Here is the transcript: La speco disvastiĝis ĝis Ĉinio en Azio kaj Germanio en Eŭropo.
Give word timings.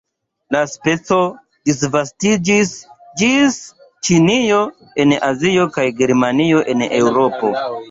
La 0.53 0.61
speco 0.69 1.17
disvastiĝis 1.71 2.71
ĝis 3.23 3.59
Ĉinio 4.09 4.65
en 5.05 5.15
Azio 5.31 5.69
kaj 5.79 5.87
Germanio 6.03 6.67
en 6.75 6.85
Eŭropo. 6.91 7.57